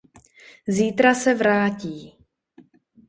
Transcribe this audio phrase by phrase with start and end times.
[0.67, 2.17] Zítra se vrátí.